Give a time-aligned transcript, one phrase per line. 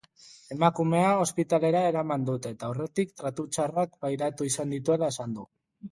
[0.53, 5.47] Emakumea ospitalera eraman dute eta aurretik tratu txarrak pairatu izan dituela esan du.